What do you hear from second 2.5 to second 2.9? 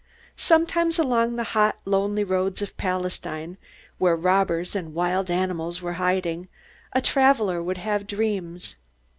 of